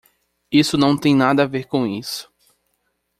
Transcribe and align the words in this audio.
Isso 0.51 0.79
não 0.79 0.97
tem 0.97 1.15
nada 1.15 1.43
a 1.43 1.45
ver 1.45 1.65
com 1.67 1.85
isso! 1.85 2.33